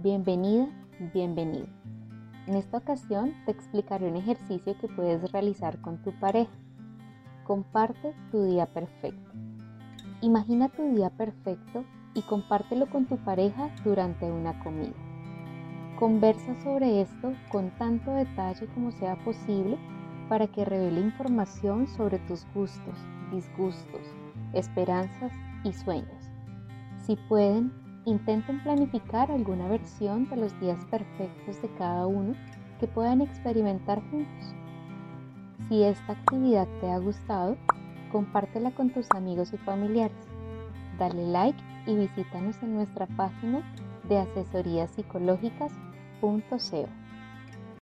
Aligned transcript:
Bienvenida, 0.00 0.68
bienvenido. 1.12 1.66
En 2.46 2.54
esta 2.54 2.76
ocasión 2.76 3.34
te 3.44 3.50
explicaré 3.50 4.08
un 4.08 4.14
ejercicio 4.14 4.78
que 4.78 4.86
puedes 4.86 5.32
realizar 5.32 5.80
con 5.80 6.00
tu 6.04 6.12
pareja. 6.20 6.52
Comparte 7.42 8.14
tu 8.30 8.44
día 8.44 8.66
perfecto. 8.66 9.32
Imagina 10.20 10.68
tu 10.68 10.94
día 10.94 11.10
perfecto 11.10 11.84
y 12.14 12.22
compártelo 12.22 12.88
con 12.88 13.06
tu 13.06 13.16
pareja 13.16 13.74
durante 13.84 14.30
una 14.30 14.62
comida. 14.62 14.94
Conversa 15.98 16.54
sobre 16.62 17.00
esto 17.00 17.32
con 17.50 17.70
tanto 17.70 18.12
detalle 18.12 18.68
como 18.68 18.92
sea 18.92 19.16
posible 19.24 19.76
para 20.28 20.46
que 20.46 20.64
revele 20.64 21.00
información 21.00 21.88
sobre 21.88 22.20
tus 22.20 22.46
gustos, 22.54 22.94
disgustos, 23.32 24.02
esperanzas 24.52 25.32
y 25.64 25.72
sueños. 25.72 26.30
Si 27.04 27.16
pueden, 27.28 27.87
intenten 28.08 28.62
planificar 28.62 29.30
alguna 29.30 29.68
versión 29.68 30.28
de 30.28 30.36
los 30.36 30.58
días 30.60 30.84
perfectos 30.86 31.60
de 31.62 31.68
cada 31.76 32.06
uno 32.06 32.34
que 32.80 32.86
puedan 32.86 33.20
experimentar 33.20 34.00
juntos. 34.10 34.54
Si 35.68 35.82
esta 35.82 36.12
actividad 36.12 36.66
te 36.80 36.90
ha 36.90 36.98
gustado, 36.98 37.56
compártela 38.10 38.70
con 38.70 38.90
tus 38.90 39.10
amigos 39.10 39.52
y 39.52 39.58
familiares. 39.58 40.16
Dale 40.98 41.26
like 41.26 41.62
y 41.86 41.96
visítanos 41.96 42.60
en 42.62 42.74
nuestra 42.74 43.06
página 43.06 43.62
de 44.08 44.18
asesorías 44.18 44.90
psicológicas.co. 44.92 47.07